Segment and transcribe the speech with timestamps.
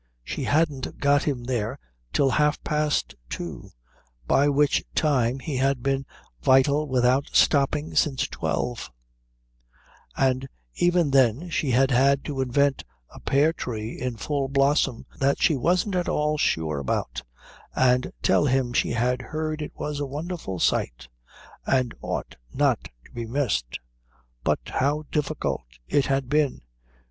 [0.23, 1.77] She hadn't got him there
[2.11, 3.69] till half past two,
[4.25, 6.07] by which time he had been
[6.41, 8.89] vital without stopping since twelve,
[10.17, 15.39] and even then she had had to invent a pear tree in full blossom that
[15.39, 17.21] she wasn't at all sure about,
[17.75, 21.09] and tell him she had heard it was a wonderful sight
[21.67, 23.79] and ought not to be missed.
[24.43, 26.61] But how difficult it had been.